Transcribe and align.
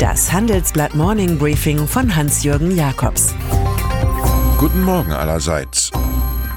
Das 0.00 0.32
Handelsblatt 0.32 0.94
Morning 0.94 1.36
Briefing 1.36 1.86
von 1.86 2.16
Hans-Jürgen 2.16 2.74
Jakobs. 2.74 3.34
Guten 4.56 4.82
Morgen 4.82 5.12
allerseits. 5.12 5.90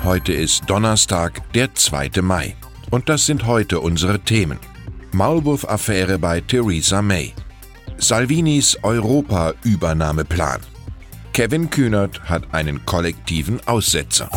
Heute 0.06 0.32
ist 0.32 0.70
Donnerstag, 0.70 1.52
der 1.52 1.76
2. 1.76 2.22
Mai. 2.22 2.56
Und 2.90 3.10
das 3.10 3.26
sind 3.26 3.46
heute 3.46 3.82
unsere 3.82 4.22
Themen. 4.22 4.60
Maulwurf-Affäre 5.12 6.20
bei 6.20 6.40
Theresa 6.40 7.02
May. 7.02 7.34
Salvinis 7.98 8.78
Europa-Übernahmeplan. 8.82 10.62
Kevin 11.34 11.70
Kühnert 11.70 12.24
hat 12.24 12.54
einen 12.54 12.86
kollektiven 12.86 13.60
Aussetzer. 13.68 14.30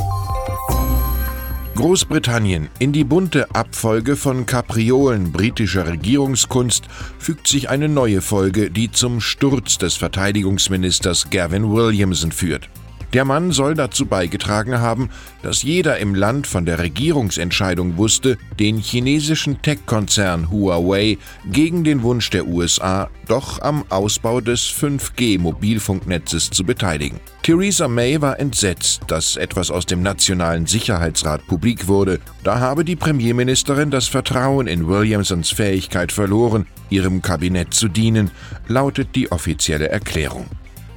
Großbritannien. 1.76 2.68
In 2.78 2.92
die 2.92 3.04
bunte 3.04 3.54
Abfolge 3.54 4.16
von 4.16 4.46
Kapriolen 4.46 5.30
britischer 5.30 5.86
Regierungskunst 5.86 6.84
fügt 7.18 7.46
sich 7.46 7.68
eine 7.68 7.88
neue 7.88 8.22
Folge, 8.22 8.70
die 8.70 8.90
zum 8.90 9.20
Sturz 9.20 9.76
des 9.76 9.94
Verteidigungsministers 9.94 11.28
Gavin 11.30 11.70
Williamson 11.70 12.32
führt. 12.32 12.70
Der 13.12 13.24
Mann 13.24 13.52
soll 13.52 13.74
dazu 13.74 14.06
beigetragen 14.06 14.80
haben, 14.80 15.10
dass 15.42 15.62
jeder 15.62 15.98
im 15.98 16.14
Land 16.14 16.46
von 16.46 16.66
der 16.66 16.78
Regierungsentscheidung 16.78 17.96
wusste, 17.96 18.36
den 18.58 18.78
chinesischen 18.78 19.62
Tech-Konzern 19.62 20.50
Huawei 20.50 21.18
gegen 21.50 21.84
den 21.84 22.02
Wunsch 22.02 22.30
der 22.30 22.46
USA 22.46 23.08
doch 23.28 23.62
am 23.62 23.84
Ausbau 23.88 24.40
des 24.40 24.62
5G-Mobilfunknetzes 24.62 26.50
zu 26.50 26.64
beteiligen. 26.64 27.20
Theresa 27.42 27.86
May 27.86 28.20
war 28.20 28.40
entsetzt, 28.40 29.02
dass 29.06 29.36
etwas 29.36 29.70
aus 29.70 29.86
dem 29.86 30.02
Nationalen 30.02 30.66
Sicherheitsrat 30.66 31.46
publik 31.46 31.86
wurde. 31.86 32.18
Da 32.42 32.58
habe 32.58 32.84
die 32.84 32.96
Premierministerin 32.96 33.90
das 33.90 34.08
Vertrauen 34.08 34.66
in 34.66 34.88
Williamsons 34.88 35.50
Fähigkeit 35.50 36.10
verloren, 36.10 36.66
ihrem 36.90 37.22
Kabinett 37.22 37.72
zu 37.72 37.88
dienen, 37.88 38.32
lautet 38.66 39.14
die 39.14 39.30
offizielle 39.30 39.88
Erklärung. 39.88 40.46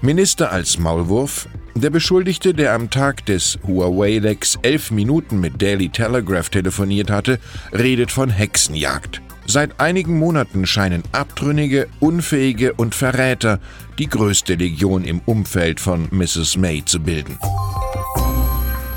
Minister 0.02 0.50
als 0.53 0.78
Maulwurf, 0.78 1.50
der 1.75 1.89
Beschuldigte, 1.89 2.53
der 2.53 2.73
am 2.73 2.89
Tag 2.89 3.25
des 3.25 3.59
Huawei-Lecks 3.67 4.58
elf 4.61 4.92
Minuten 4.92 5.42
mit 5.42 5.61
Daily 5.61 5.89
Telegraph 5.89 6.50
telefoniert 6.50 7.11
hatte, 7.11 7.38
redet 7.73 8.09
von 8.09 8.30
Hexenjagd. 8.30 9.22
Seit 9.45 9.77
einigen 9.81 10.17
Monaten 10.17 10.66
scheinen 10.66 11.03
Abtrünnige, 11.11 11.88
Unfähige 12.00 12.73
und 12.73 12.95
Verräter 12.95 13.59
die 13.97 14.08
größte 14.08 14.55
Legion 14.55 15.03
im 15.03 15.20
Umfeld 15.25 15.81
von 15.81 16.08
Mrs. 16.11 16.55
May 16.55 16.86
zu 16.86 17.02
bilden. 17.02 17.38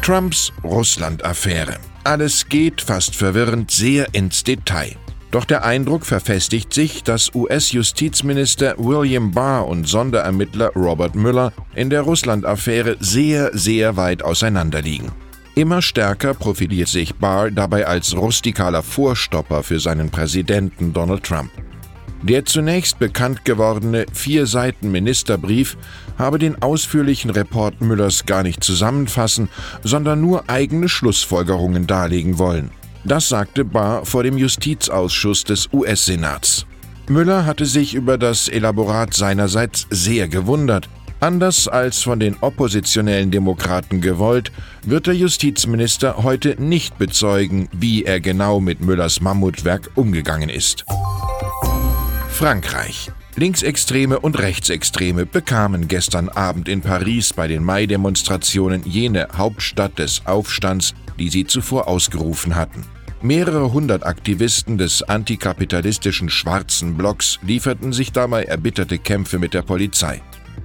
Trumps 0.02 0.52
Russland-Affäre. 0.62 1.78
Alles 2.04 2.48
geht 2.48 2.80
fast 2.80 3.16
verwirrend 3.16 3.72
sehr 3.72 4.14
ins 4.14 4.44
Detail. 4.44 4.96
Doch 5.32 5.46
der 5.46 5.64
Eindruck 5.64 6.04
verfestigt 6.04 6.74
sich, 6.74 7.04
dass 7.04 7.34
US-Justizminister 7.34 8.74
William 8.76 9.30
Barr 9.30 9.66
und 9.66 9.88
Sonderermittler 9.88 10.72
Robert 10.76 11.14
Mueller 11.14 11.54
in 11.74 11.88
der 11.88 12.02
Russland-Affäre 12.02 12.98
sehr, 13.00 13.50
sehr 13.54 13.96
weit 13.96 14.22
auseinanderliegen. 14.22 15.10
Immer 15.54 15.80
stärker 15.80 16.34
profiliert 16.34 16.88
sich 16.88 17.14
Barr 17.14 17.50
dabei 17.50 17.86
als 17.86 18.14
rustikaler 18.14 18.82
Vorstopper 18.82 19.62
für 19.62 19.80
seinen 19.80 20.10
Präsidenten 20.10 20.92
Donald 20.92 21.22
Trump. 21.22 21.50
Der 22.20 22.44
zunächst 22.44 22.98
bekannt 22.98 23.46
gewordene 23.46 24.04
vier 24.12 24.46
Seiten 24.46 24.92
Ministerbrief 24.92 25.78
habe 26.18 26.38
den 26.38 26.60
ausführlichen 26.60 27.30
Report 27.30 27.80
Müllers 27.80 28.26
gar 28.26 28.42
nicht 28.42 28.62
zusammenfassen, 28.62 29.48
sondern 29.82 30.20
nur 30.20 30.50
eigene 30.50 30.90
Schlussfolgerungen 30.90 31.86
darlegen 31.86 32.36
wollen. 32.36 32.70
Das 33.04 33.28
sagte 33.28 33.64
Barr 33.64 34.04
vor 34.06 34.22
dem 34.22 34.38
Justizausschuss 34.38 35.44
des 35.44 35.68
US-Senats. 35.72 36.66
Müller 37.08 37.44
hatte 37.44 37.66
sich 37.66 37.94
über 37.94 38.16
das 38.16 38.48
Elaborat 38.48 39.12
seinerseits 39.12 39.86
sehr 39.90 40.28
gewundert. 40.28 40.88
Anders 41.18 41.68
als 41.68 42.02
von 42.02 42.20
den 42.20 42.36
oppositionellen 42.40 43.30
Demokraten 43.30 44.00
gewollt, 44.00 44.50
wird 44.84 45.06
der 45.06 45.14
Justizminister 45.14 46.22
heute 46.22 46.60
nicht 46.60 46.98
bezeugen, 46.98 47.68
wie 47.72 48.04
er 48.04 48.20
genau 48.20 48.60
mit 48.60 48.80
Müllers 48.80 49.20
Mammutwerk 49.20 49.90
umgegangen 49.94 50.48
ist. 50.48 50.84
Frankreich. 52.28 53.10
Linksextreme 53.36 54.18
und 54.18 54.38
Rechtsextreme 54.38 55.24
bekamen 55.24 55.88
gestern 55.88 56.28
Abend 56.28 56.68
in 56.68 56.82
Paris 56.82 57.32
bei 57.32 57.48
den 57.48 57.64
Mai-Demonstrationen 57.64 58.82
jene 58.84 59.28
Hauptstadt 59.36 59.98
des 59.98 60.26
Aufstands, 60.26 60.94
die 61.18 61.28
sie 61.28 61.46
zuvor 61.46 61.88
ausgerufen 61.88 62.54
hatten. 62.54 62.84
Mehrere 63.22 63.72
hundert 63.72 64.04
Aktivisten 64.04 64.78
des 64.78 65.02
antikapitalistischen 65.02 66.28
Schwarzen 66.28 66.96
Blocks 66.96 67.38
lieferten 67.42 67.92
sich 67.92 68.10
dabei 68.10 68.44
erbitterte 68.44 68.98
Kämpfe 68.98 69.38
mit 69.38 69.54
der 69.54 69.62
Polizei. 69.62 70.20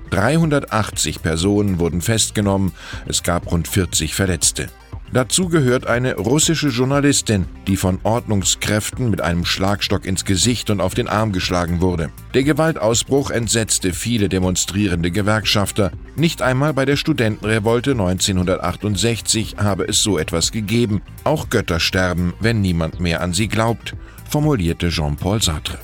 380 0.10 1.22
Personen 1.22 1.80
wurden 1.80 2.02
festgenommen, 2.02 2.72
es 3.06 3.24
gab 3.24 3.52
rund 3.52 3.68
40 3.68 4.16
Verletzte. 4.16 4.70
Dazu 5.14 5.48
gehört 5.48 5.88
eine 5.88 6.16
russische 6.16 6.68
Journalistin, 6.68 7.46
die 7.66 7.78
von 7.78 8.00
Ordnungskräften 8.04 9.10
mit 9.10 9.22
einem 9.22 9.46
Schlagstock 9.46 10.06
ins 10.06 10.26
Gesicht 10.26 10.70
und 10.70 10.82
auf 10.82 10.96
den 10.96 11.08
Arm 11.08 11.32
geschlagen 11.32 11.80
wurde. 11.80 12.10
Der 12.34 12.44
Gewaltausbruch 12.44 13.32
entsetzte 13.32 13.94
viele 13.94 14.28
demonstrierende 14.28 15.10
Gewerkschafter. 15.12 15.92
Nicht 16.16 16.42
einmal 16.42 16.74
bei 16.74 16.86
der 16.86 16.98
Studentenrevolte 16.98 17.92
1968 17.92 19.56
habe 19.58 19.86
es 19.86 20.04
so 20.04 20.18
etwas 20.18 20.52
gegeben. 20.52 21.02
Auch 21.24 21.50
Götter 21.50 21.80
sterben, 21.80 22.34
wenn 22.40 22.62
niemand 22.62 23.00
mehr 23.00 23.22
an 23.22 23.34
sie 23.34 23.48
glaubt, 23.48 23.96
formulierte 24.30 24.90
Jean-Paul 24.90 25.42
Sartre. 25.42 25.78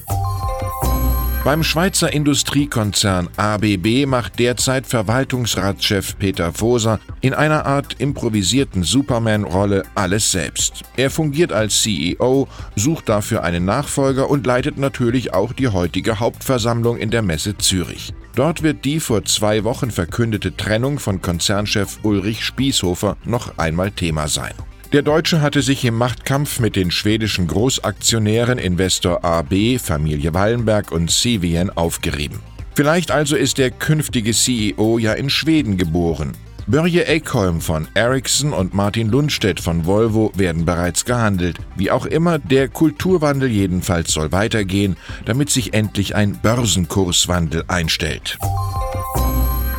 Beim 1.44 1.62
Schweizer 1.62 2.14
Industriekonzern 2.14 3.28
ABB 3.36 4.06
macht 4.06 4.40
derzeit 4.40 4.88
Verwaltungsratschef 4.88 6.18
Peter 6.18 6.54
Foser 6.54 7.02
in 7.20 7.34
einer 7.34 7.66
Art 7.66 8.00
improvisierten 8.00 8.84
Superman-Rolle 8.84 9.84
alles 9.94 10.32
selbst. 10.32 10.84
Er 10.96 11.10
fungiert 11.10 11.52
als 11.52 11.82
CEO, 11.82 12.48
sucht 12.78 13.10
dafür 13.10 13.44
einen 13.44 13.66
Nachfolger 13.66 14.30
und 14.30 14.48
leitet 14.48 14.78
natürlich 14.78 15.34
auch 15.34 15.52
die 15.52 15.68
heutige 15.68 16.22
Hauptversammlung 16.22 16.96
in 16.96 17.12
der 17.12 17.24
Messe 17.24 17.58
Zürich. 17.58 18.14
Dort 18.36 18.64
wird 18.64 18.86
die 18.86 19.02
vor 19.02 19.26
zwei 19.26 19.66
Wochen 19.66 19.92
verkündete 19.92 20.56
Trennung 20.56 20.98
von 20.98 21.22
Konzernchef 21.22 22.00
Ulrich 22.04 22.46
Spießhofer 22.46 23.18
noch 23.26 23.58
einmal 23.58 23.92
Thema 23.92 24.30
sein. 24.30 24.54
Der 24.94 25.02
Deutsche 25.02 25.42
hatte 25.42 25.64
sich 25.64 25.84
im 25.86 25.96
Machtkampf 25.96 26.60
mit 26.60 26.76
den 26.76 26.92
schwedischen 26.92 27.48
Großaktionären 27.48 28.60
Investor 28.60 29.26
AB, 29.26 29.80
Familie 29.80 30.36
Wallenberg 30.36 30.92
und 30.92 31.10
Cvn 31.10 31.72
aufgerieben. 31.72 32.42
Vielleicht 32.76 33.10
also 33.10 33.36
ist 33.36 33.58
der 33.58 33.72
künftige 33.72 34.34
CEO 34.34 35.00
ja 35.00 35.14
in 35.14 35.32
Schweden 35.32 35.78
geboren. 35.78 36.34
Börje 36.68 37.08
Ekholm 37.08 37.60
von 37.60 37.88
Ericsson 37.96 38.54
und 38.54 38.76
Martin 38.76 39.10
Lundstedt 39.10 39.60
von 39.60 39.88
Volvo 39.88 40.32
werden 40.36 40.64
bereits 40.64 41.06
gehandelt. 41.06 41.58
Wie 41.76 41.90
auch 41.90 42.06
immer, 42.06 42.38
der 42.38 42.68
Kulturwandel 42.68 43.50
jedenfalls 43.50 44.14
soll 44.14 44.32
weitergehen, 44.32 44.96
damit 45.26 45.50
sich 45.50 45.74
endlich 45.74 46.16
ein 46.16 46.40
Börsenkurswandel 46.40 47.64
einstellt. 47.68 48.38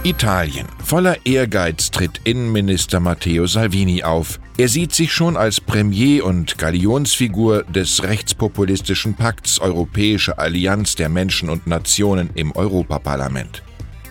Italien. 0.04 0.66
Voller 0.84 1.16
Ehrgeiz 1.24 1.90
tritt 1.90 2.20
Innenminister 2.24 3.00
Matteo 3.00 3.46
Salvini 3.46 4.02
auf. 4.02 4.38
Er 4.58 4.68
sieht 4.68 4.92
sich 4.92 5.10
schon 5.10 5.34
als 5.34 5.62
Premier 5.62 6.26
und 6.26 6.58
Galionsfigur 6.58 7.64
des 7.64 8.02
rechtspopulistischen 8.02 9.14
Pakts 9.14 9.58
Europäische 9.60 10.36
Allianz 10.36 10.94
der 10.94 11.08
Menschen 11.08 11.48
und 11.48 11.66
Nationen 11.66 12.28
im 12.34 12.52
Europaparlament. 12.52 13.62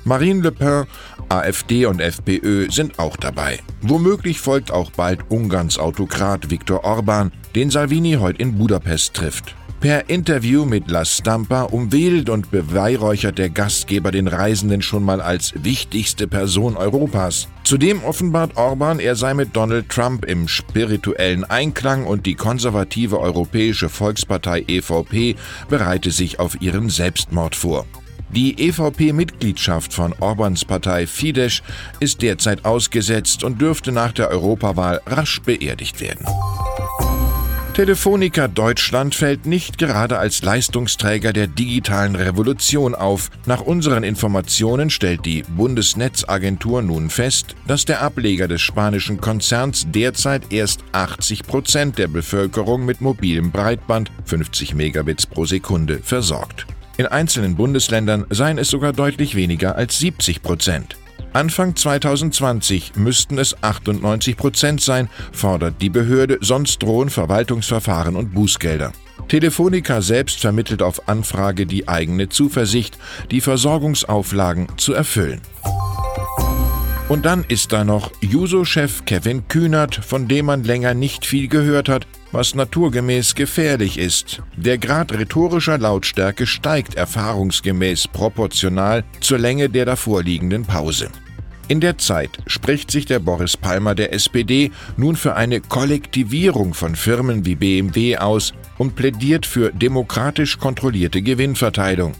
Marine 0.03 0.41
Le 0.41 0.51
Pen, 0.51 0.85
AfD 1.29 1.85
und 1.85 2.01
FPÖ 2.01 2.71
sind 2.71 2.97
auch 2.97 3.15
dabei. 3.15 3.59
Womöglich 3.83 4.39
folgt 4.39 4.71
auch 4.71 4.89
bald 4.89 5.29
Ungarns 5.29 5.77
Autokrat 5.77 6.49
Viktor 6.49 6.83
Orban, 6.83 7.31
den 7.53 7.69
Salvini 7.69 8.13
heute 8.13 8.41
in 8.41 8.57
Budapest 8.57 9.13
trifft. 9.13 9.55
Per 9.83 10.09
Interview 10.09 10.63
mit 10.63 10.89
La 10.89 11.03
Stampa 11.03 11.63
umwedelt 11.63 12.29
und 12.29 12.51
beweihräuchert 12.51 13.37
der 13.37 13.49
Gastgeber 13.49 14.11
den 14.11 14.29
Reisenden 14.29 14.81
schon 14.81 15.03
mal 15.03 15.19
als 15.19 15.51
wichtigste 15.61 16.25
Person 16.25 16.77
Europas. 16.77 17.49
Zudem 17.65 18.01
offenbart 18.01 18.55
Orban, 18.55 19.01
er 19.01 19.17
sei 19.17 19.33
mit 19.33 19.57
Donald 19.57 19.89
Trump 19.89 20.23
im 20.23 20.47
spirituellen 20.47 21.43
Einklang 21.43 22.05
und 22.05 22.25
die 22.25 22.35
konservative 22.35 23.19
Europäische 23.19 23.89
Volkspartei 23.89 24.63
EVP 24.69 25.35
bereite 25.67 26.11
sich 26.11 26.39
auf 26.39 26.61
ihren 26.61 26.87
Selbstmord 26.87 27.53
vor. 27.53 27.85
Die 28.29 28.57
EVP-Mitgliedschaft 28.65 29.93
von 29.93 30.15
Orbans 30.21 30.63
Partei 30.63 31.07
Fidesz 31.07 31.61
ist 31.99 32.21
derzeit 32.21 32.63
ausgesetzt 32.63 33.43
und 33.43 33.59
dürfte 33.59 33.91
nach 33.91 34.13
der 34.13 34.29
Europawahl 34.29 35.01
rasch 35.05 35.41
beerdigt 35.41 35.99
werden. 35.99 36.25
Telefonica 37.73 38.47
Deutschland 38.47 39.15
fällt 39.15 39.47
nicht 39.47 39.79
gerade 39.79 40.19
als 40.19 40.43
Leistungsträger 40.43 41.33
der 41.33 41.47
digitalen 41.47 42.15
Revolution 42.15 42.93
auf. 42.93 43.31
Nach 43.47 43.61
unseren 43.61 44.03
Informationen 44.03 44.91
stellt 44.91 45.25
die 45.25 45.41
Bundesnetzagentur 45.41 46.83
nun 46.83 47.09
fest, 47.09 47.55
dass 47.65 47.85
der 47.85 48.03
Ableger 48.03 48.47
des 48.47 48.61
spanischen 48.61 49.19
Konzerns 49.19 49.87
derzeit 49.89 50.53
erst 50.53 50.83
80 50.91 51.47
Prozent 51.47 51.97
der 51.97 52.07
Bevölkerung 52.07 52.85
mit 52.85 53.01
mobilem 53.01 53.51
Breitband 53.51 54.11
50 54.25 54.75
Megabits 54.75 55.25
pro 55.25 55.45
Sekunde 55.45 55.97
versorgt. 55.97 56.67
In 56.97 57.07
einzelnen 57.07 57.55
Bundesländern 57.55 58.25
seien 58.29 58.59
es 58.59 58.69
sogar 58.69 58.93
deutlich 58.93 59.33
weniger 59.33 59.75
als 59.75 59.97
70 59.97 60.43
Prozent. 60.43 60.95
Anfang 61.33 61.75
2020 61.75 62.95
müssten 62.95 63.39
es 63.39 63.55
98 63.63 64.37
Prozent 64.37 64.81
sein, 64.81 65.09
fordert 65.31 65.81
die 65.81 65.89
Behörde, 65.89 66.37
sonst 66.41 66.83
drohen 66.83 67.09
Verwaltungsverfahren 67.09 68.15
und 68.15 68.35
Bußgelder. 68.35 68.93
Telefonica 69.29 70.01
selbst 70.01 70.39
vermittelt 70.39 70.83
auf 70.83 71.07
Anfrage 71.09 71.65
die 71.65 71.87
eigene 71.87 72.29
Zuversicht, 72.29 72.99
die 73.31 73.41
Versorgungsauflagen 73.41 74.67
zu 74.77 74.93
erfüllen. 74.93 75.41
Und 77.13 77.27
dann 77.27 77.45
ist 77.47 77.71
da 77.71 77.83
noch 77.83 78.11
Juso-Chef 78.21 79.05
Kevin 79.05 79.47
Kühnert, 79.47 79.93
von 79.93 80.27
dem 80.27 80.47
man 80.47 80.63
länger 80.63 80.95
nicht 80.95 81.27
viel 81.27 81.47
gehört 81.47 81.87
hat, 81.87 82.07
was 82.31 82.55
naturgemäß 82.55 83.35
gefährlich 83.35 83.99
ist. 83.99 84.41
Der 84.57 84.79
Grad 84.79 85.11
rhetorischer 85.11 85.77
Lautstärke 85.77 86.47
steigt 86.47 86.95
erfahrungsgemäß 86.95 88.07
proportional 88.07 89.03
zur 89.19 89.37
Länge 89.37 89.69
der 89.69 89.85
davorliegenden 89.85 90.65
Pause. 90.65 91.09
In 91.67 91.81
der 91.81 91.99
Zeit 91.99 92.31
spricht 92.47 92.89
sich 92.89 93.05
der 93.05 93.19
Boris 93.19 93.57
Palmer 93.57 93.93
der 93.93 94.11
SPD 94.11 94.71
nun 94.97 95.15
für 95.15 95.35
eine 95.35 95.61
Kollektivierung 95.61 96.73
von 96.73 96.95
Firmen 96.95 97.45
wie 97.45 97.53
BMW 97.53 98.17
aus 98.17 98.55
und 98.79 98.95
plädiert 98.95 99.45
für 99.45 99.71
demokratisch 99.71 100.57
kontrollierte 100.57 101.21
Gewinnverteilung. 101.21 102.13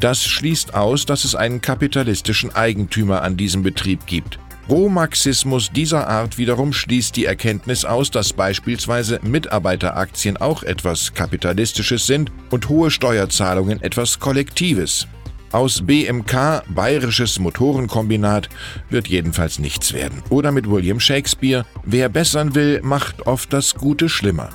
Das 0.00 0.24
schließt 0.24 0.72
aus, 0.72 1.04
dass 1.04 1.24
es 1.24 1.34
einen 1.34 1.60
kapitalistischen 1.60 2.54
Eigentümer 2.54 3.20
an 3.20 3.36
diesem 3.36 3.62
Betrieb 3.62 4.06
gibt. 4.06 4.38
Rohmarxismus 4.70 5.70
dieser 5.72 6.08
Art 6.08 6.38
wiederum 6.38 6.72
schließt 6.72 7.14
die 7.16 7.26
Erkenntnis 7.26 7.84
aus, 7.84 8.10
dass 8.10 8.32
beispielsweise 8.32 9.20
Mitarbeiteraktien 9.22 10.38
auch 10.38 10.62
etwas 10.62 11.12
Kapitalistisches 11.12 12.06
sind 12.06 12.32
und 12.50 12.70
hohe 12.70 12.90
Steuerzahlungen 12.90 13.82
etwas 13.82 14.20
Kollektives. 14.20 15.06
Aus 15.52 15.84
BMK, 15.84 16.62
Bayerisches 16.68 17.38
Motorenkombinat, 17.40 18.48
wird 18.88 19.08
jedenfalls 19.08 19.58
nichts 19.58 19.92
werden. 19.92 20.22
Oder 20.30 20.52
mit 20.52 20.70
William 20.70 21.00
Shakespeare, 21.00 21.66
wer 21.84 22.08
bessern 22.08 22.54
will, 22.54 22.80
macht 22.82 23.26
oft 23.26 23.52
das 23.52 23.74
Gute 23.74 24.08
schlimmer. 24.08 24.50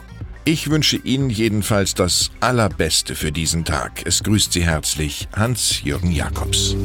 Ich 0.48 0.70
wünsche 0.70 0.98
Ihnen 0.98 1.32
jedenfalls 1.32 1.96
das 1.96 2.30
Allerbeste 2.40 3.16
für 3.16 3.32
diesen 3.32 3.66
Tag. 3.66 4.04
Es 4.06 4.22
grüßt 4.22 4.54
Sie 4.54 4.64
herzlich 4.64 5.28
Hans-Jürgen 5.36 6.12
Jakobs. 6.12 6.76